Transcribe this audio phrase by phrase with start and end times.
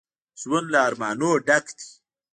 [0.41, 1.87] ژوند له ارمانونو ډک دی